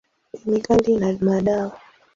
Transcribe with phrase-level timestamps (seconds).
[0.37, 1.73] Kemikali na madawa.